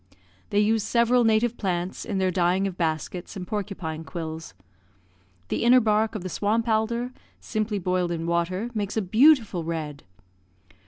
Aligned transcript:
They 0.49 0.57
use 0.57 0.81
several 0.83 1.23
native 1.23 1.57
plants 1.57 2.05
in 2.05 2.17
their 2.17 2.31
dyeing 2.31 2.65
of 2.65 2.75
baskets 2.75 3.35
and 3.35 3.45
porcupine 3.45 4.03
quills. 4.03 4.55
The 5.49 5.63
inner 5.63 5.79
bark 5.79 6.15
of 6.15 6.23
the 6.23 6.27
swamp 6.29 6.67
alder, 6.67 7.11
simply 7.39 7.77
boiled 7.77 8.11
in 8.11 8.25
water, 8.25 8.71
makes 8.73 8.97
a 8.97 9.01
beautiful 9.03 9.63
red. 9.63 10.01